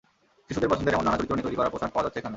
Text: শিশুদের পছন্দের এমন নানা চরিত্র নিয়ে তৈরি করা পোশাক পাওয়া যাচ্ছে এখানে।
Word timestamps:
শিশুদের 0.47 0.71
পছন্দের 0.71 0.95
এমন 0.95 1.05
নানা 1.07 1.17
চরিত্র 1.17 1.33
নিয়ে 1.35 1.47
তৈরি 1.47 1.57
করা 1.59 1.71
পোশাক 1.73 1.91
পাওয়া 1.93 2.05
যাচ্ছে 2.05 2.19
এখানে। 2.19 2.29